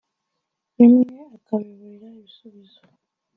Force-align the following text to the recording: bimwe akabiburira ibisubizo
bimwe 0.75 1.17
akabiburira 1.35 2.07
ibisubizo 2.11 2.81